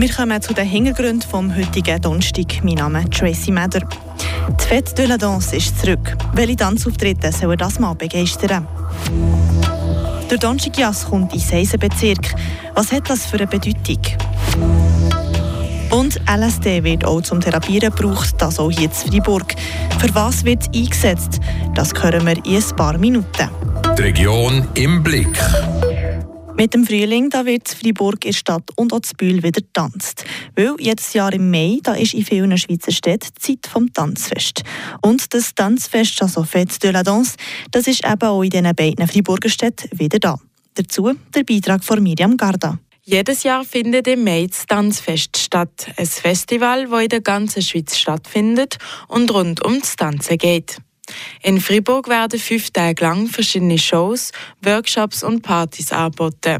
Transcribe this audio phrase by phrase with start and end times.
[0.00, 2.62] Wir kommen zu den Hintergründen vom heutigen Donnerstag.
[2.62, 3.80] Mein Name ist Tracy Meder.
[3.80, 6.16] Die Fête de la Danse ist zurück.
[6.34, 8.68] Welche Tanzauftritte sollen das mal begeistern?
[10.30, 12.32] Der Donnerstag kommt in Seisenbezirk.
[12.76, 13.98] Was hat das für eine Bedeutung?
[15.90, 19.56] Und LSD wird auch zum Therapieren gebraucht, das auch hier in Freiburg.
[19.98, 21.40] Für was wird es eingesetzt?
[21.74, 23.50] Das hören wir in ein paar Minuten.
[23.98, 25.36] Die Region im Blick.
[26.58, 30.24] Mit dem Frühling da wird Freiburg in Stadt und auch Bühl wieder tanzt.
[30.56, 34.64] Weil jedes Jahr im Mai da ist in vielen Schweizer Städten Zeit vom Tanzfest.
[35.00, 37.36] Und das Tanzfest, also Fête de la Danse,
[37.70, 40.36] das ist eben auch in diesen beiden Freiburger Städten wieder da.
[40.74, 42.76] Dazu der Beitrag von Miriam Garda.
[43.04, 45.86] Jedes Jahr findet im Mai das Tanzfest statt.
[45.96, 50.78] Ein Festival, das in der ganzen Schweiz stattfindet und rund um das Tanzen geht.
[51.42, 56.58] In Fribourg werden fünf Tage lang verschiedene Shows, Workshops und Partys angeboten.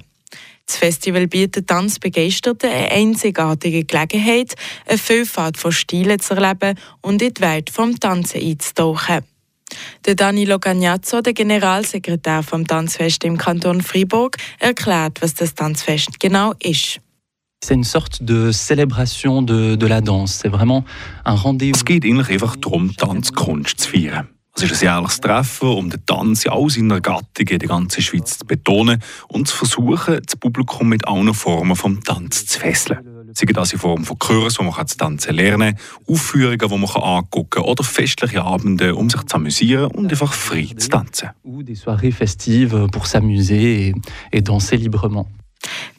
[0.67, 4.55] Das Festival bietet Tanzbegeisterten eine einzigartige Gelegenheit,
[4.87, 9.25] eine Vielfalt von Stilen zu erleben und in die Welt vom Tanzen einzutauchen.
[10.05, 16.53] Der Danilo Cagnazzo, der Generalsekretär vom Tanzfest im Kanton Fribourg, erklärt, was das Tanzfest genau
[16.63, 17.01] ist.
[17.65, 20.39] C'est une sorte de célébration de, de la danse.
[20.39, 20.85] C'est vraiment
[21.25, 21.77] un rendez-vous.
[21.77, 24.29] Es geht eigentlich einfach darum, Tanzkunst zu feiern.
[24.61, 28.03] Es ist ein jährliches Treffen, um den Tanz in all seiner Gattungen in der ganzen
[28.03, 32.99] Schweiz zu betonen und zu versuchen, das Publikum mit allen Formen vom Tanz zu fesseln.
[33.35, 36.91] Sei das in Form von Kursen, wo man das Tanzen lernen kann, Aufführungen, die man
[36.91, 41.31] angucken kann, oder festliche Abende, um sich zu amüsieren und einfach frei zu tanzen.
[41.45, 43.95] Ou des soirées festives pour s'amuser et,
[44.33, 45.29] et danser librement.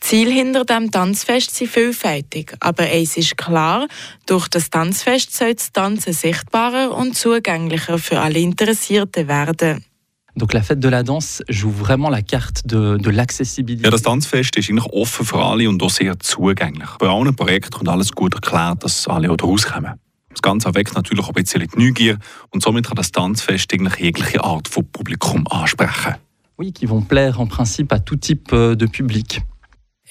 [0.10, 3.88] Ziel hinter dem Tanzfest sind vielfältig, aber eins ist klar,
[4.26, 9.86] durch das Tanzfest soll das Tanzen sichtbarer und zugänglicher für alle Interessierten werden.
[10.34, 13.84] Donc la fête de la danse joue vraiment la carte de, de l'accessibilité.
[13.84, 16.90] Ja, das Tanzfest ist eigentlich offen für alle und auch sehr zugänglich.
[16.98, 19.94] Bei allen Projekten kommt alles gut erklärt, dass alle auch rauskommen.
[20.32, 22.18] Das Ganze weckt natürlich auch ein bisschen die Neugier
[22.50, 26.16] und somit kann das Tanzfest eigentlich jegliche Art von Publikum ansprechen.
[26.58, 29.44] Oui, qui vont plaire en principe à tout type euh, de public.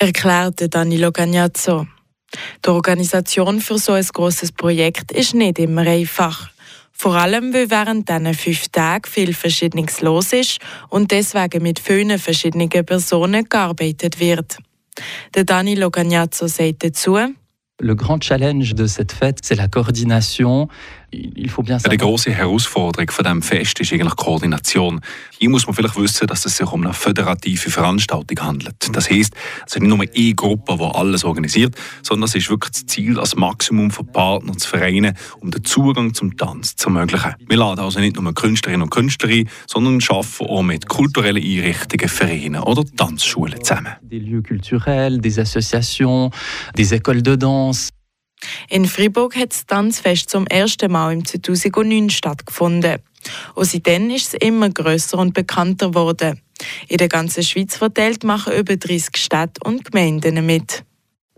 [0.00, 1.88] Erklärte Danilo Cagnazzo.
[2.64, 6.50] Die Organisation für so ein grosses Projekt ist nicht immer einfach.
[6.92, 10.58] Vor allem, weil während diesen fünf Tagen viel Verschiedenes los ist
[10.88, 14.58] und deswegen mit vielen verschiedenen Personen gearbeitet wird.
[15.34, 17.18] Der Danilo Cagnazzo sagt dazu,
[17.80, 20.68] Le grand challenge de cette fête, c'est la coordination.
[21.10, 21.96] Savoir.
[21.96, 25.00] grosse Herausforderung von diesem Fest ist eigentlich Koordination.
[25.38, 28.76] Hier muss man vielleicht wissen, dass es sich um eine föderative Veranstaltung handelt.
[28.92, 29.34] Das heisst,
[29.66, 33.14] es ist nicht nur eine Gruppe, die alles organisiert, sondern es ist wirklich das Ziel,
[33.14, 37.34] das Maximum von Partnern zu vereinen, um den Zugang zum Tanz zu ermöglichen.
[37.46, 42.08] Wir laden also nicht nur Künstlerinnen und Künstler ein, sondern arbeiten auch mit kulturellen Einrichtungen,
[42.08, 43.94] Vereinen oder Tanzschulen zusammen.
[44.02, 46.30] Des lieux culturels, des associations,
[46.76, 47.90] des écoles de danse.
[48.68, 52.98] In Fribourg hat das Tanzfest zum ersten Mal im 2009 stattgefunden.
[53.54, 56.40] Und seitdem ist es immer grösser und bekannter geworden.
[56.88, 60.84] In der ganzen Schweiz verteilt machen über 30 Städte und Gemeinden mit.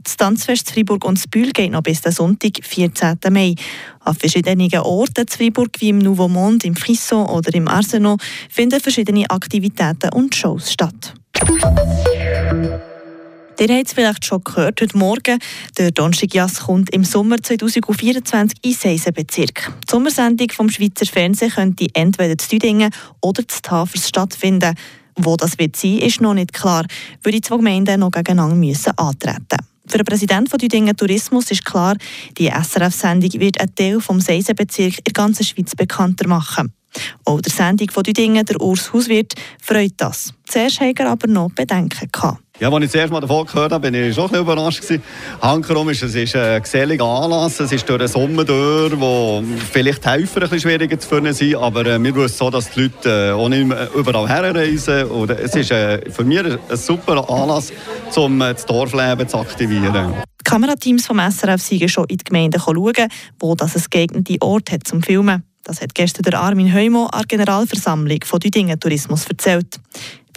[0.02, 3.18] Das Tanzfest zu Freiburg und Bühl geht noch bis den Sonntag, 14.
[3.30, 3.54] Mai.
[4.00, 8.16] An verschiedenen Orten zu Freiburg, wie im Nouveau Monde, im Frisson oder im Arsenal,
[8.48, 11.14] finden verschiedene Aktivitäten und Shows statt.
[13.60, 15.38] Ihr habt es vielleicht schon gehört, heute Morgen,
[15.76, 19.70] der Donnerstag kommt im Sommer 2024 in Seisenbezirk.
[19.86, 24.74] Die Sommersendung vom Schweizer Fernsehen könnte entweder zu Düdingen oder zu Tafers stattfinden.
[25.14, 26.86] Wo das wird sein, ist noch nicht klar,
[27.22, 31.66] weil die zwei Gemeinden noch gegeneinander müssen antreten Für den Präsidenten von Düdingen Tourismus ist
[31.66, 31.96] klar,
[32.38, 36.72] die SRF-Sendung wird einen Teil vom Seisenbezirk in der ganzen Schweiz bekannter machen.
[37.26, 40.32] Auch der Sendung von Düdingen, der Urs Hauswirt, freut das.
[40.48, 42.40] Zuerst hat er aber noch Bedenken gehabt.
[42.60, 44.82] Ja, als ich das erste Mal davon gehört habe, bin ich schon ein überrascht.
[44.82, 45.02] gewesen.
[45.40, 47.58] Hankerum ist, es ist ein geselliger Anlass.
[47.58, 51.32] Es ist durch den Sommer durch, wo vielleicht die Helfer ein bisschen schwieriger zu finden
[51.32, 51.56] sind.
[51.56, 55.04] Aber äh, wir wissen so, dass die Leute äh, auch nicht überall herreisen.
[55.04, 57.72] Und es ist äh, für mich ein super Anlass,
[58.14, 60.12] um äh, das Dorfleben zu aktivieren.
[60.38, 63.08] Die Kamerateams vom SRF sind schon in die Gemeinden schauen,
[63.38, 65.44] wo das ein geeignete Ort hat zum Filmen.
[65.62, 69.78] Das hat gestern der Armin Heumo an der Generalversammlung von Düdingen Tourismus erzählt.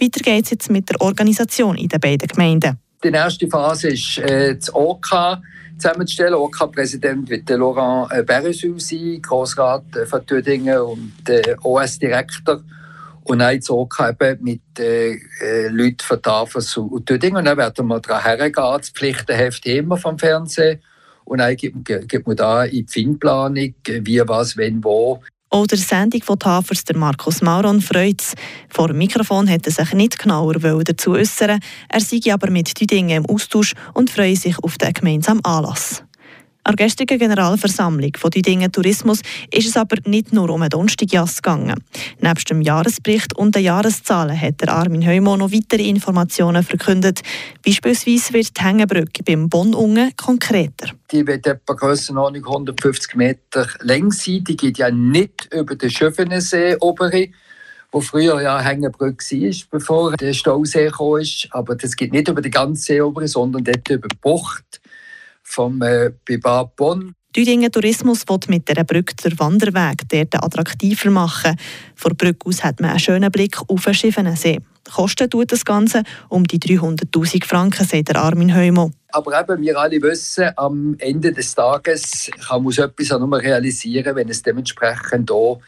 [0.00, 2.78] Weiter geht es jetzt mit der Organisation in den beiden Gemeinden.
[3.02, 5.38] Die erste Phase ist, äh, das OK
[5.76, 6.34] zusammenzustellen.
[6.34, 12.62] OK-Präsident wird der Laurent äh, Beresul sein, Grossrat äh, von Tüdingen und äh, OS-Direktor.
[13.24, 17.38] Und dann das OK eben mit äh, äh, Leuten von Tafels und Tüdingen.
[17.38, 20.80] Und dann werden wir daran hergehen, das Pflichtenheft immer vom Fernsehen.
[21.24, 25.22] Und dann gibt, gibt man da in die Filmplanung, wie, was, wenn, wo.
[25.54, 28.34] Auch der Sendung von Tafers, der Markus Mauron, freut es.
[28.70, 33.18] Vor dem Mikrofon hätte er sich nicht genauer dazu äußern Er sei aber mit Düdingen
[33.18, 36.02] im Austausch und freue sich auf den gemeinsamen Anlass.
[36.66, 39.20] An der gestrigen Generalversammlung von Düdingen Tourismus
[39.52, 41.74] ist es aber nicht nur um einen Donnerstagjass gegangen.
[42.20, 47.20] Neben dem Jahresbericht und den Jahreszahlen hat der Armin Heumo noch weitere Informationen verkündet.
[47.66, 50.92] Beispielsweise wird die Hängebrücke beim Bonn-Ungen konkreter.
[51.12, 54.42] Die wird etwa Grössenordnung 150 Meter lang sein.
[54.44, 57.28] Die geht ja nicht über den Schöfenensee obere
[57.92, 61.22] wo früher ja Hängebrücke war, bevor der Stausee kam.
[61.50, 64.80] Aber das geht nicht über die ganze See obere, sondern dort über die Bucht
[65.54, 67.14] vom äh, Bibab Bonn.
[67.36, 71.56] Düdingen Tourismus will mit dieser Brücke den Wanderweg dort attraktiver machen.
[71.96, 74.60] Von der Brücke aus hat man einen schönen Blick auf den Schiffenensee.
[74.92, 78.90] Kosten tut das Ganze um die 300'000 Franken, sagt der Armin Heumo.
[79.12, 83.40] Aber eben, wir alle wissen, am Ende des Tages kann man so etwas auch nur
[83.40, 85.60] realisieren, wenn es dementsprechend auch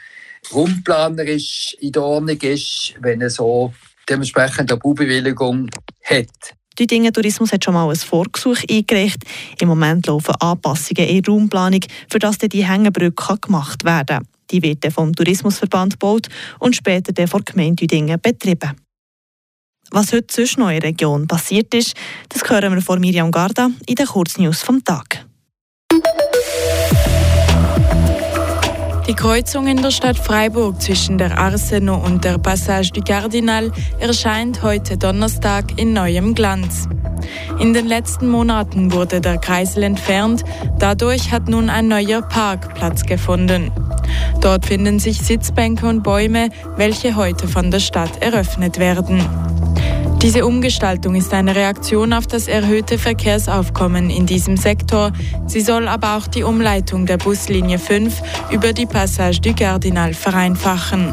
[0.52, 3.72] rundplanerisch in der Ordnung ist, wenn es so
[4.08, 5.70] dementsprechend eine Baubewilligung
[6.04, 6.54] hat.
[6.78, 9.22] Düdingen Tourismus hat schon mal ein Vorgesuch eingereicht.
[9.60, 11.80] Im Moment laufen Anpassungen in der Raumplanung,
[12.10, 14.28] für das die Hängebrücke gemacht werden kann.
[14.50, 16.28] Die wird vom Tourismusverband gebaut
[16.58, 18.72] und später von der Gemeinde Düdingen betrieben.
[19.90, 21.94] Was heute sonst noch in der Region passiert ist,
[22.28, 25.25] das hören wir von Miriam Garda in den Kurznews vom Tag.
[29.08, 33.70] Die Kreuzung in der Stadt Freiburg zwischen der Arsenal und der Passage du Cardinal
[34.00, 36.88] erscheint heute Donnerstag in neuem Glanz.
[37.60, 40.44] In den letzten Monaten wurde der Kreisel entfernt,
[40.80, 43.70] dadurch hat nun ein neuer Park Platz gefunden.
[44.40, 49.24] Dort finden sich Sitzbänke und Bäume, welche heute von der Stadt eröffnet werden.
[50.22, 55.12] Diese Umgestaltung ist eine Reaktion auf das erhöhte Verkehrsaufkommen in diesem Sektor.
[55.46, 61.12] Sie soll aber auch die Umleitung der Buslinie 5 über die Passage du Cardinal vereinfachen.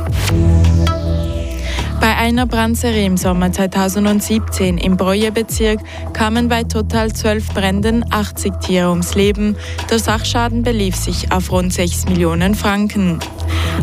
[2.04, 5.80] Bei einer Brandserie im Sommer 2017 im Breuer-Bezirk
[6.12, 9.56] kamen bei total zwölf Bränden 80 Tiere ums Leben.
[9.90, 13.20] Der Sachschaden belief sich auf rund 6 Millionen Franken.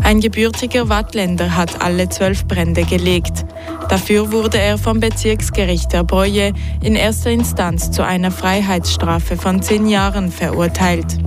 [0.03, 3.43] Ein gebürtiger Wattländer hat alle zwölf Brände gelegt.
[3.89, 6.51] Dafür wurde er vom Bezirksgericht der Breuer
[6.83, 11.17] in erster Instanz zu einer Freiheitsstrafe von zehn Jahren verurteilt.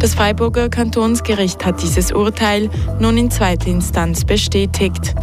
[0.00, 2.68] Das Freiburger Kantonsgericht hat dieses Urteil
[2.98, 5.14] nun in zweiter Instanz bestätigt.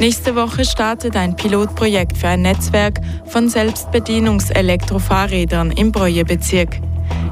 [0.00, 6.80] Nächste Woche startet ein Pilotprojekt für ein Netzwerk von Selbstbedienungselektrofahrrädern im Breuer-Bezirk.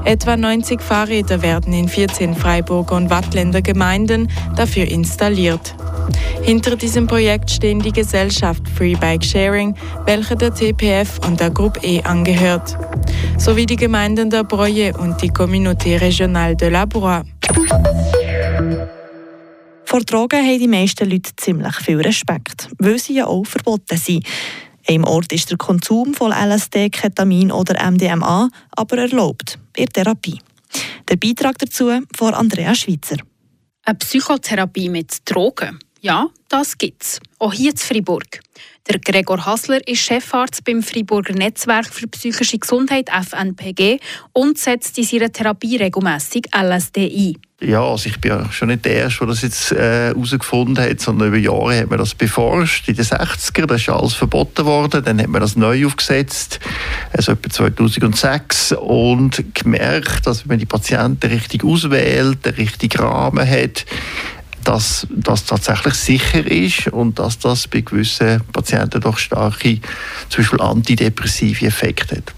[0.05, 5.75] Etwa 90 Fahrräder werden in 14 Freiburger und Wattländer Gemeinden dafür installiert.
[6.41, 9.75] Hinter diesem Projekt stehen die Gesellschaft Free Bike Sharing,
[10.05, 12.77] welche der TPF und der Gruppe E angehört,
[13.37, 17.23] sowie die Gemeinden der Breuer und die Communauté Régionale de la Broye.
[19.93, 24.25] Vor Drogen haben die meisten Leute ziemlich viel Respekt, weil sie ja auch verboten sind.
[24.87, 30.39] Im Ort ist der Konsum von LSD, Ketamin oder MDMA aber erlaubt, in Therapie.
[31.07, 33.17] Der Beitrag dazu von Andrea Schweitzer.
[33.83, 35.77] Eine Psychotherapie mit Drogen?
[36.03, 37.21] Ja, das gibt's.
[37.39, 38.41] Auch hier in Freiburg.
[38.89, 43.99] Der Gregor Hassler ist Chefarzt beim Freiburger Netzwerk für psychische Gesundheit FNPG
[44.33, 47.37] und setzt in seiner Therapie regelmäßig LSD ein.
[47.65, 50.99] Ja, also ich bin ja schon nicht der Erste, der das jetzt herausgefunden äh, hat,
[50.99, 52.89] sondern über Jahre hat man das beforscht.
[52.89, 55.05] In den 60er, das ist alles verboten worden.
[55.05, 56.59] Dann hat man das neu aufgesetzt,
[57.13, 63.49] also etwa 2006, und gemerkt, dass wenn man die Patienten richtig auswählt, den richtigen Rahmen
[63.49, 63.85] hat,
[64.63, 69.79] dass das tatsächlich sicher ist und dass das bei gewissen Patienten doch starke,
[70.29, 72.33] zum Beispiel antidepressive Effekte hat.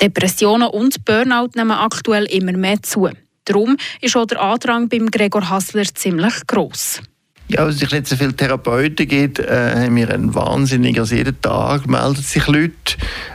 [0.00, 3.08] Depressionen und Burnout nehmen aktuell immer mehr zu.
[3.44, 7.00] Darum ist auch der Andrang beim Gregor Hassler ziemlich gross.
[7.48, 11.38] Ja, weil es nicht so viele Therapeuten gibt, äh, haben wir einen wahnsinnigen, also jeden
[11.42, 12.72] Tag melden sich Leute,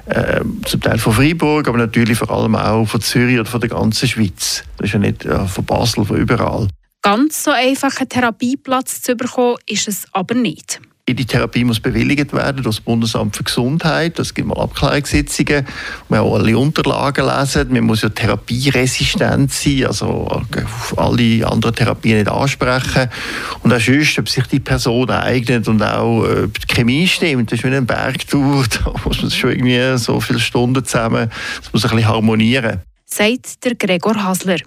[0.08, 3.69] äh, zum Teil von Freiburg, aber natürlich vor allem auch von Zürich oder von der
[3.69, 4.63] ganzen Schweiz.
[4.77, 6.67] Das ist ja nicht äh, von Basel, von überall.
[7.01, 10.82] Ganz so einfach einen Therapieplatz zu bekommen, ist es aber nicht.
[11.08, 14.20] Die Therapie muss bewilligt werden durch das Bundesamt für Gesundheit.
[14.20, 15.65] Das gibt mal Abklärungssitzungen.
[16.08, 17.74] Man muss alle Unterlagen lesen.
[17.74, 23.10] Man muss ja therapieresistent sein, also auf alle anderen Therapien nicht ansprechen.
[23.63, 27.51] Und auch sonst, ob sich die Person eignet und auch ob die Chemie stimmt.
[27.51, 28.65] Das ist wie ein Bergtour.
[28.84, 32.82] Da muss man schon irgendwie so viele Stunden zusammen, das muss ein bisschen harmonieren.
[33.06, 34.58] Sagt der Gregor Hasler.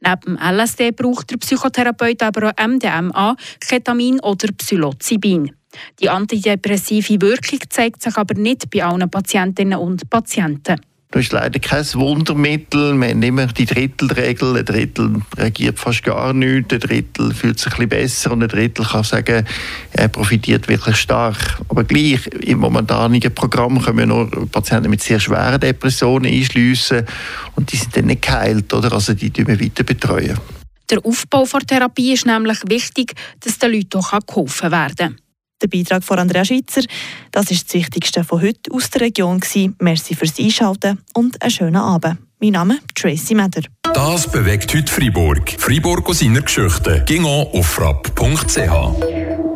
[0.00, 5.52] Neben LSD braucht der Psychotherapeut aber auch MDMA, Ketamin oder Psilocybin.
[6.00, 10.80] Die antidepressive Wirkung zeigt sich aber nicht bei allen Patientinnen und Patienten.
[11.12, 12.94] Das ist leider kein Wundermittel.
[12.94, 14.58] Wir haben immer die Drittelregel.
[14.58, 18.48] Ein Drittel reagiert fast gar nichts, ein Drittel fühlt sich ein bisschen besser und ein
[18.48, 19.44] Drittel kann sagen,
[19.90, 21.60] er profitiert wirklich stark.
[21.68, 27.04] Aber gleich, im momentanen Programm können wir nur Patienten mit sehr schweren Depressionen einschliessen
[27.56, 28.92] und die sind dann nicht geheilt, oder?
[28.92, 30.38] Also die betreuen wir weiter betreuen.
[30.90, 35.16] Der Aufbau der Therapie ist nämlich wichtig, dass den Leuten auch geholfen werden kann.
[35.62, 36.82] Der Beitrag von Andrea Schweitzer.
[37.32, 39.40] Das ist das Wichtigste von heute aus der Region.
[39.78, 42.18] Merci fürs Einschalten und einen schönen Abend.
[42.40, 43.62] Mein Name ist Tracy Meder.
[43.82, 45.56] Das bewegt heute Freiburg.
[45.58, 47.04] Freiburg aus seiner Geschichte.
[47.06, 49.49] Ging auf frapp.ch.